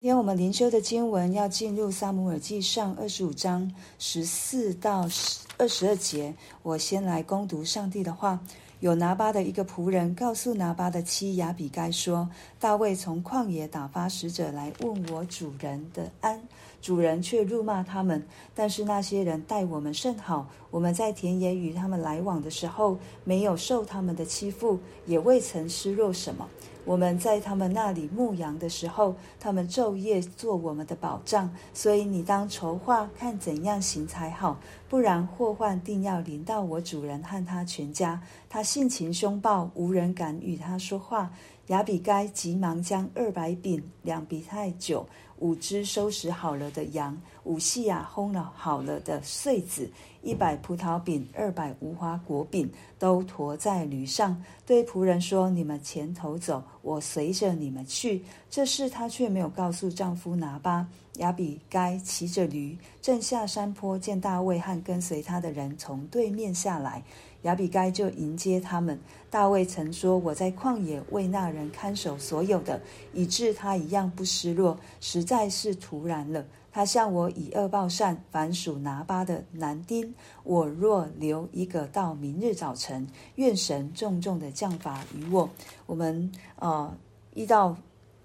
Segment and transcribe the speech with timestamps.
[0.00, 5.08] 今天我们灵修的经文要进入萨姆尔记上二十五章十四到
[5.56, 6.32] 二十二节。
[6.62, 8.38] 我先来攻读上帝的话。
[8.80, 12.30] 有拿巴的一个仆人告诉拿巴的妻亚比该说
[12.60, 16.40] ：“大卫从旷野打发使者来问我主人的安，
[16.80, 18.26] 主人却辱骂他们。
[18.54, 26.48] 但是那些人待我们甚好，我们在田野与他们来往的时候，没有受他们的欺负，也未曾失落什么。”
[26.84, 38.22] 我们在他们那里牧羊的时候，他们昼夜做我们的保障，所以你当筹划，看怎样行才好，不然祸患定要临到我主人和他全家。
[38.48, 41.30] 他性情凶暴，无人敢与他说话。
[41.66, 45.06] 亚比该急忙将二百饼、两笔太酒、
[45.38, 49.90] 五只收拾好了的羊、五细亚烘了好了的穗子、
[50.22, 60.86] 一百葡萄饼、二百无花果饼，都驮在驴上，对仆人说：“你们前头走，我随着你们去。”这事她却没有告诉丈夫拿巴。
[61.14, 67.02] 亚比该骑着驴，正下山坡，见大卫和跟随他的人从对面下来。
[67.42, 68.98] 亚比该就迎接他们。
[69.30, 72.80] 大卫曾说：“我在旷野为那人看守所有的，
[73.12, 76.44] 以致他一样不失落，实在是突然了。
[76.72, 85.48] 他向我以恶报善，凡属拿巴的男丁，我若留一个到明日早晨，愿神重重的降罚于我。”
[85.86, 86.92] 我们呃
[87.34, 87.76] 一到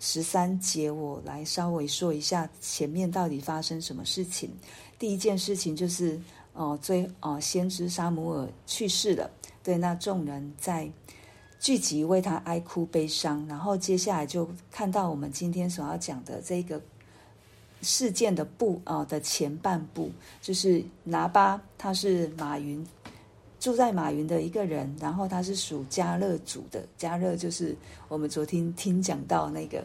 [0.00, 4.50] 十三节，我来稍微说一下前面到底发生什么事情。
[4.98, 6.20] 第一件事情就是。
[6.52, 9.30] 哦，最哦，先知沙姆尔去世了。
[9.62, 10.90] 对，那众人在
[11.60, 13.46] 聚集为他哀哭悲伤。
[13.46, 16.80] 然后接下来就看到我们今天所要讲的这个
[17.82, 20.10] 事件的部啊、哦、的前半部，
[20.42, 22.84] 就是拿巴，他是马云
[23.60, 26.84] 住在马云的一个人，然后他是属加勒族的。
[26.96, 27.76] 加勒就是
[28.08, 29.84] 我们昨天听讲到那个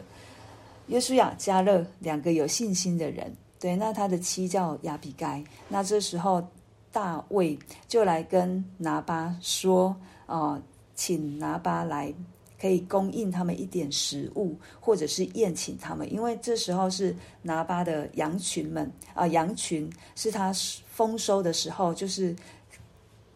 [0.86, 3.32] 约书亚、加勒两个有信心的人。
[3.64, 5.42] 对，那他的妻叫亚比该。
[5.70, 6.46] 那这时候。
[6.92, 9.96] 大卫就来跟拿巴说
[10.26, 10.62] ：“呃，
[10.94, 12.14] 请拿巴来，
[12.56, 17.12] 可以供应他们一点食物，或者是宴请他们，因为这时候是
[17.42, 20.52] 拿巴的羊群们啊、羊群是他
[20.86, 22.32] 丰收的时候，就是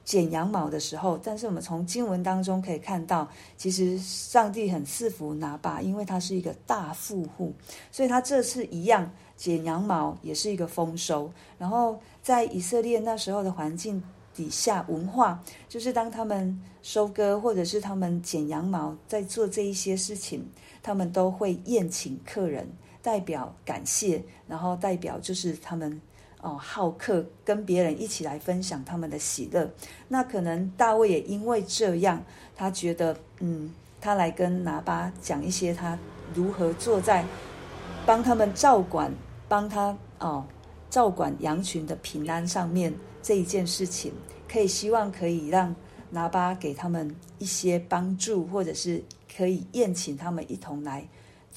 [0.09, 1.21] 剪羊毛的时候。
[1.23, 7.53] 但是我们从经文当中可以看到，其实上帝很赐福拿巴，因为他是一个大富户，
[7.93, 14.03] 所以他这次一样。”剪羊毛也是一个丰收，然后在以色列那时候的环境
[14.35, 20.45] 底下，文化就是当他们收割或者是他们剪羊毛，在做这一些事情，
[20.83, 22.69] 他们都会宴请客人，
[23.01, 26.03] 代表感谢，然后代表就是他们
[26.43, 29.71] 哦好客，跟别人一起来分享他们的喜乐。
[30.09, 32.23] 那可能大卫也因为这样，
[32.57, 35.99] 他觉得嗯，他来跟拿巴讲一些他
[36.35, 37.25] 如何坐在
[38.05, 39.13] 帮他们照管。
[39.51, 40.45] 帮他哦，
[40.91, 44.13] 照管羊群的平安上面这一件事情，
[44.47, 45.75] 可以希望可以让
[46.11, 49.03] 拿巴给他们一些帮助，或者是
[49.35, 51.03] 可以宴请他们一同来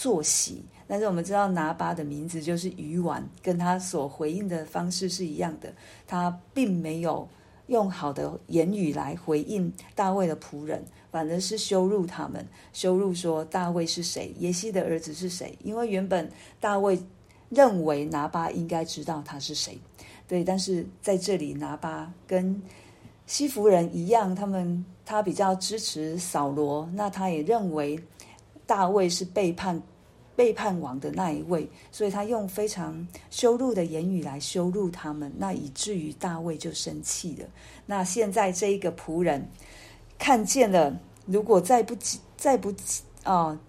[0.01, 0.63] 坐席。
[0.87, 5.71] 但是我们知道拿巴的名字就是鱼丸，跟他所回应的方式是一样的。
[6.07, 7.27] 他并没有
[7.67, 15.55] 用好的言语来回应大卫的仆人，反而是羞辱他们，羞辱说大卫是谁，耶西的儿子是谁？
[15.63, 16.27] 因为原本
[16.59, 16.99] 大卫。
[17.53, 19.77] 认为拿巴应该知道他是谁，
[20.25, 22.61] 对，但是在这里拿巴跟
[23.25, 27.99] 西弗人一样，他们他比较支持扫罗，那他也认为
[28.65, 29.81] 大卫是背叛
[30.41, 37.45] 背叛王的那一位，所以他用非常羞辱的言语来羞辱他们，那以至于大卫就生气了。
[37.85, 39.47] 那现在这一个仆人
[40.17, 41.95] 看见了，如果再不
[42.35, 42.71] 再不
[43.21, 43.59] 啊、呃、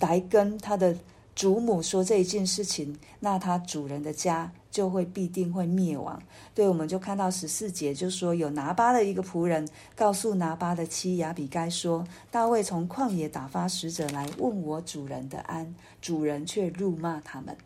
[0.00, 0.96] 来跟他的。
[1.34, 6.22] 祖母说这一件事情，那他主人的家就会必定会灭亡。
[6.54, 17.56] 对，我们就看到十四节，就说有拿巴的一个仆人告诉拿巴的妻亚比该说：“大卫从旷野打发使者来问我主人的安，主人却辱骂他们。”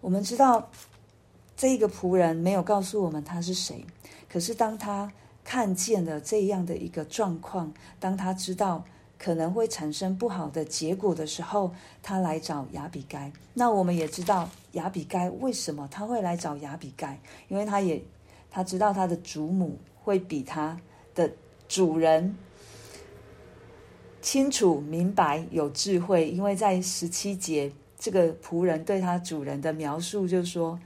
[0.00, 0.70] 我们知道
[1.54, 3.84] 这个仆人没有告诉我们他是谁，
[4.26, 5.12] 可是当他
[5.44, 8.82] 看见了这样的一个状况，当他知道。
[9.18, 11.72] 可能会产生不好的结果的时候，
[12.02, 13.32] 他来找亚比该。
[13.54, 17.18] 那我们也知道亚比该为什么他会来找亚比该，
[17.48, 18.02] 因为他也
[18.50, 20.78] 他知道他的祖母会比他
[21.14, 21.30] 的
[21.66, 22.36] 主人
[24.20, 26.28] 清楚明白有智慧。
[26.28, 30.78] 因为在十七节，这个仆人对他主人的描述就是说，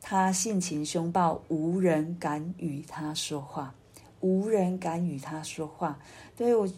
[0.00, 3.74] 他性情凶暴，无人敢与他说话，
[4.20, 5.98] 无人敢与他说话。
[6.36, 6.68] 对我。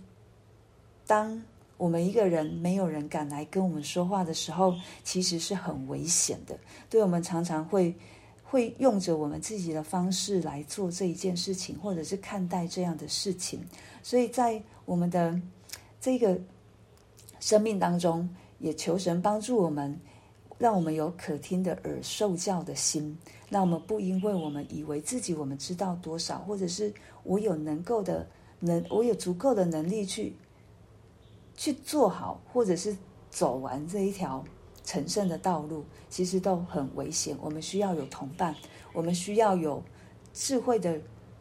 [1.07, 1.43] 当
[1.77, 6.57] 我们一个人没有人敢来跟我们说话的时候，其实是很危险的。
[6.89, 7.95] 对，我们常常会
[8.43, 13.61] 会用着我们自己的方式来做这一件事情，或者是看待这样的事情。
[14.03, 15.39] 所以在我们的
[16.01, 16.39] 这个
[17.41, 18.29] 生命当中，
[18.61, 19.99] 也求神帮助我们，
[20.57, 23.19] 让我们有可听的耳、受教的心。
[23.51, 26.93] 让我们不因为我们以为自己我们知道多少，或者是
[27.25, 28.27] 我有能够的
[28.61, 30.35] 能，我有足够的能力去。
[31.57, 32.97] 去做好，或者是
[33.31, 34.45] 走完这一条
[34.85, 37.37] 成圣的道路，其实都很危险。
[37.41, 38.55] 我们需要有同伴，
[38.93, 39.83] 我们需要有
[40.33, 40.99] 智慧的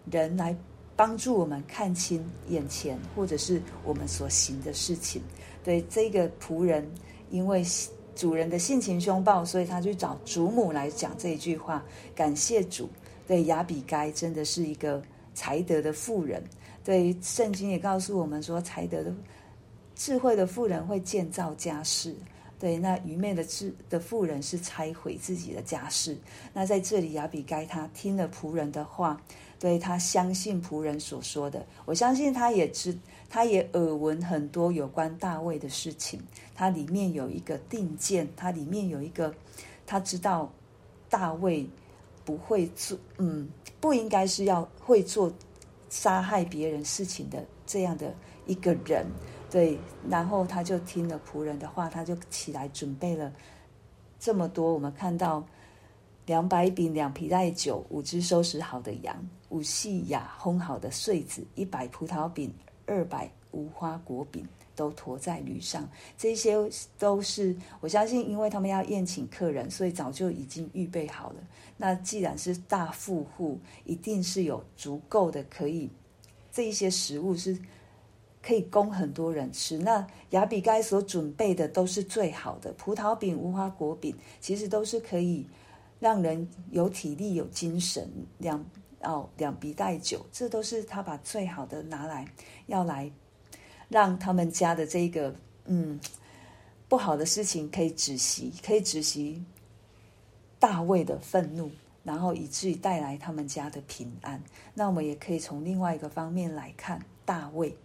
[0.10, 0.56] 人来
[0.96, 5.22] 帮助我们看清眼前，或者是我们所行的事情。
[5.64, 6.90] 对这个仆人，
[7.32, 7.66] 因为
[8.16, 11.84] 主人的性情凶暴，所以他去找主母来讲这一句话。
[12.16, 12.88] 感谢主，
[13.26, 15.02] 对亚比该真的是一个
[15.34, 16.44] 才德的妇人。
[16.84, 19.12] 对圣经也告诉我们说，才德的。
[20.04, 22.14] 智慧的妇人会建造家室，
[22.60, 26.18] 对，那愚昧的智的妇人是拆毁自己的家室。
[26.54, 29.22] 那在这里，亚比该他听了仆人的话，
[29.58, 31.66] 对，他相信仆人所说的。
[31.86, 32.94] 我相信他也知，
[33.30, 36.22] 他也耳闻很多有关大卫的事情。
[36.54, 39.34] 他里面有一个定见，他里面有一个，
[39.86, 40.52] 他知道
[41.10, 41.66] 大卫
[42.26, 43.48] 不会做，嗯，
[43.80, 45.32] 不应该是要会做
[45.90, 48.14] 杀害别人事情的这样的
[48.46, 49.08] 一个人。
[49.54, 49.78] 对，
[50.10, 53.32] 然后他就听了仆人的话，他就起来准备了
[54.20, 54.74] 这么多。
[54.74, 55.46] 我们看到
[56.26, 59.16] 两百饼、两皮带酒、五只收拾好的羊、
[59.50, 62.52] 五细雅烘好的穗子、一百葡萄饼、
[62.88, 64.44] 二百无花果饼，
[64.76, 65.88] 都驮在驴上。
[66.18, 66.58] 这些
[66.98, 71.36] 都是我相信，因为他们要宴请客人，所以早就已经预备好了。
[71.78, 75.92] 那既然是大富户，一定是有足够的可以
[76.52, 77.56] 这一些食物是。
[78.46, 79.78] 可以供很多人吃。
[79.78, 85.48] 那亚比该所准备的都是最好的，葡萄饼、无花果饼，其实都是可以
[86.00, 88.08] 让人有体力、有精神。
[88.40, 88.64] 两
[89.02, 92.28] 哦，两鼻带酒，这都是他把最好的拿来，
[92.68, 93.10] 要来
[93.90, 95.34] 让他们家的这个
[95.66, 96.00] 嗯
[96.88, 99.44] 不好的事情可以止息，可以止息
[100.60, 101.70] 大卫的愤怒，
[102.04, 104.42] 然后以至于带来他们家的平安。
[104.74, 107.76] 那我们也可以从另外一个方面来看大卫。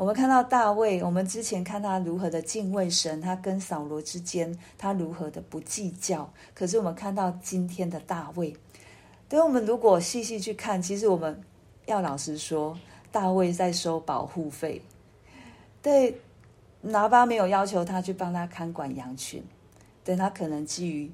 [0.00, 6.32] 我们看到大卫，我们之前看他如何的敬畏神，他跟扫罗之间，他如何的不计较。
[6.54, 8.56] 可是我们看到今天的大卫，
[9.28, 11.38] 对，我们如果细细去看，其实我们
[11.84, 12.78] 要老实说，
[13.12, 14.80] 大卫在收保护费。
[15.82, 16.18] 对，
[16.80, 19.44] 拿巴没有要求他去帮他看管羊群，
[20.02, 21.12] 对，他可能基于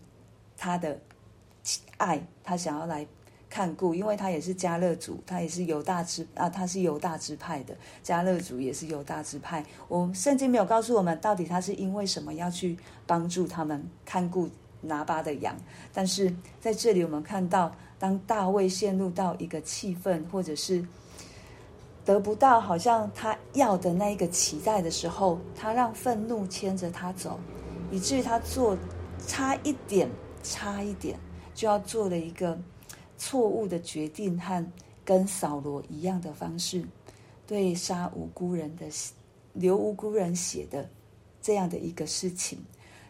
[0.57, 0.97] 他的
[1.97, 3.05] 爱，他想要来。
[3.57, 7.75] 看顾，因为他也是迦勒族，他也是犹大支啊，他是犹大支派的
[8.05, 9.65] 迦勒族，也是犹大支派。
[9.89, 12.77] 我圣经没有告诉我们到底他是因为什么要去
[13.07, 14.47] 帮助他们看顾
[14.83, 15.57] 拿巴的羊，
[15.91, 16.31] 但是
[16.61, 20.87] 在这里我们看到，当大卫陷入到一个气愤，或者是
[22.05, 27.41] 得不到好像他要的那一个期待的时候，他让愤怒牵着他走，
[27.91, 28.77] 以至于他做
[29.27, 30.11] 差一点，
[30.43, 31.19] 差一点
[31.55, 32.59] 就要做了一个。
[33.17, 34.65] 错误的决定和
[35.05, 36.85] 跟扫罗一样的方式，
[37.47, 38.87] 对杀无辜人的
[39.53, 40.89] 流无辜人血的
[41.41, 42.59] 这样的一个事情，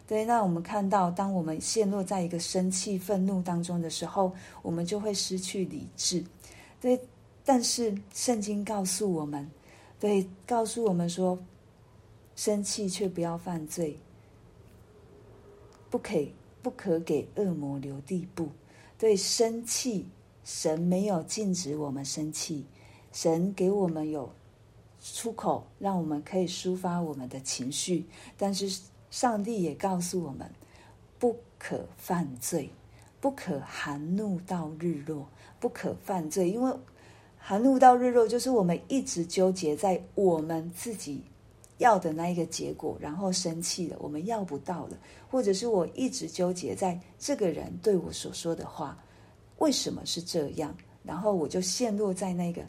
[0.07, 6.23] 对，那我们看到，当我们陷落在一个生气、愤怒当中的时候，我们就会失去理智。
[6.79, 6.99] 对，
[7.43, 9.49] 但是圣经告诉我们，
[9.99, 11.37] 对，告诉我们说，
[12.35, 13.99] 生气却不要犯罪，
[15.89, 16.13] 不可
[16.61, 18.49] 不可给恶魔留地步。
[18.97, 20.07] 对，生气，
[20.43, 22.65] 神没有禁止我们生气，
[23.11, 24.33] 神给我们有
[24.99, 28.05] 出口，让我们可以抒发我们的情绪。
[28.37, 30.49] 但是上帝也告诉我们，
[31.19, 32.71] 不可犯罪，
[33.21, 35.27] 不可含怒到日落，
[35.59, 36.73] 不可犯罪，因为
[37.37, 41.21] 含怒到日落就是我们一直纠结在我们自己。
[41.77, 44.97] 要的那一个结果，然后生气了，我们要不到了，
[45.29, 48.97] 或者是我一直纠结在这个人对我所说的话，
[49.59, 50.75] 为什么是这样？
[51.03, 52.61] 然后我就陷落在那个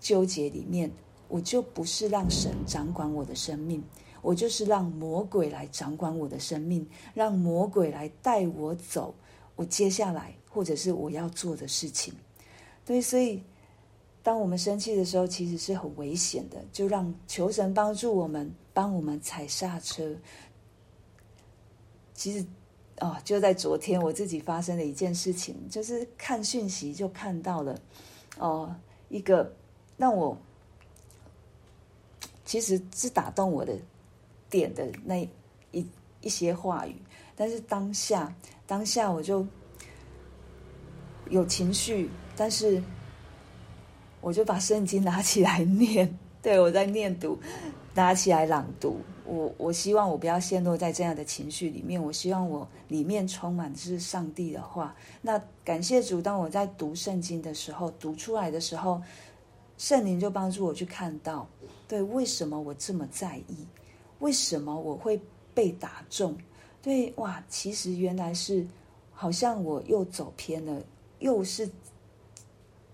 [0.00, 0.90] 纠结里面，
[1.28, 3.82] 我就不是让神掌管我的生命，
[4.22, 9.14] 我就是让魔鬼来掌管我的生命，让魔鬼来带我走，
[9.56, 12.14] 我接下来或者是我要做的事情。
[12.84, 13.42] 对，所以。
[14.22, 16.62] 当我们生气的时候，其实是很危险的。
[16.72, 20.14] 就让求神帮助我们，帮我们踩刹车。
[22.14, 22.46] 其实，
[23.00, 27.80] 哦，就在昨天，我自己发生的一件事情，就是看讯息就看到了，
[28.38, 28.72] 哦，
[29.08, 29.52] 一个
[29.96, 30.36] 让我
[32.44, 33.76] 其实是打动我的
[34.48, 35.28] 点的那
[35.72, 35.84] 一
[36.20, 36.94] 一些话语，
[37.34, 38.32] 但是当下
[38.68, 39.44] 当下我就
[41.28, 42.80] 有情绪，但是
[44.22, 47.38] 我就把圣经拿起来念， 对，我在念读，
[47.94, 48.96] 拿起来朗读。
[49.24, 54.94] 我我希望我不要陷落在这样的情绪里面，我希望我里面充满的是上帝的话。
[55.20, 59.02] 那感谢主，当我在读圣经的时候，读出来的时候，
[59.76, 61.48] 圣灵就帮助我去看到，
[61.88, 63.66] 对，为什么我这么在意？
[64.20, 65.20] 为什么我会
[65.52, 66.36] 被打中？
[66.80, 68.66] 对，哇，其实原来是
[69.12, 70.80] 好像我又走偏了，
[71.18, 71.68] 又是。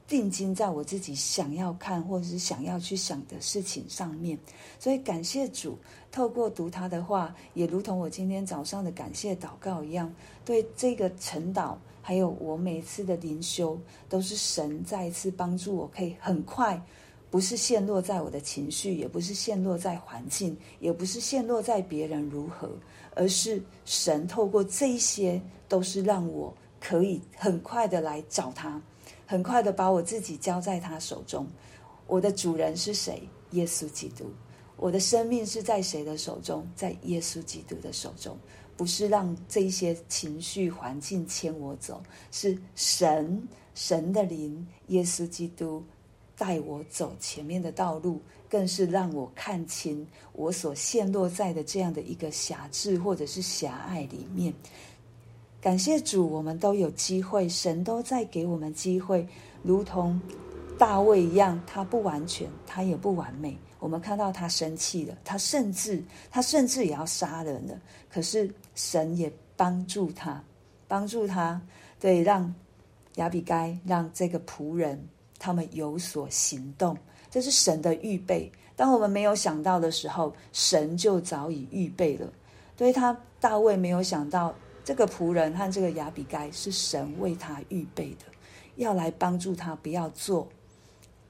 [0.09, 4.39] 定睛在我自己想要看或者是想要去想的事情上面，
[4.81, 5.79] 所以感谢主，
[6.11, 10.11] 透过读他的话，也如同我今天早上的感谢祷告一样，
[10.47, 16.83] 对这个晨祷，还有我每次的灵修，都是神再一次帮助我，可以很快，
[17.31, 22.71] 不是陷落在我的情绪，也不是陷落在环境，也不是陷落在别人如何，
[23.15, 25.39] 而是神透过这一些，
[25.69, 28.81] 都是让我可以很快的来找他。
[29.31, 31.47] 很快的把我自己交在他手中，
[32.07, 33.23] 我的主人是谁？
[33.51, 34.25] 耶稣基督。
[34.79, 36.67] 我的生命是在谁的手中？
[36.75, 38.35] 在耶稣基督的手中。
[38.75, 43.43] 不是让这一些情绪环境牵我走，是神
[43.75, 45.85] 神的灵，耶稣基督
[46.37, 54.55] 带我走前面的道路，更是让我看清我所陷落在的这样的一个狭隘或者是狭隘里面。
[55.61, 59.27] 感谢主，我们都有机会，神都在给我们机会，
[59.63, 60.21] 如同
[60.79, 63.59] 大卫一样，他不完全，他也不完美。
[63.81, 66.01] 我们看到他生气了，他甚至
[66.31, 67.77] 他甚至也要杀人了，
[68.09, 70.41] 可是神也帮助他，
[70.87, 71.61] 帮助他，
[71.99, 72.55] 对，让
[73.17, 75.05] 亚比该，让这个仆人
[75.41, 76.97] 他们有所行动，
[77.31, 78.51] 这是神的预备。
[78.77, 82.33] 当我们没有想到的时候，神就早已预备了。
[82.77, 84.55] 对他，大卫没有想到。
[84.89, 88.25] 这个仆人和这个亚比该是神为他预备的，
[88.77, 90.49] 要来帮助他，不要做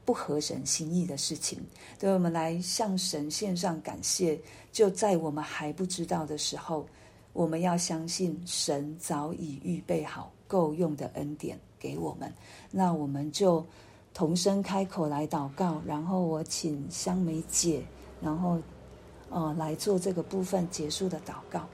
[0.05, 1.59] 不合神心意的事情。
[1.99, 4.39] 对，我们来向神献上感谢。
[4.71, 6.87] 就在我们还不知道的时候，
[7.33, 12.33] 我们要相信神早已预备好够用的恩典给我们。
[12.71, 13.67] 那我们就
[14.15, 17.83] 同声开口来祷告，然后我请香梅姐，
[18.23, 18.57] 然后
[19.31, 21.69] 呃来做这个部分结束的祷告。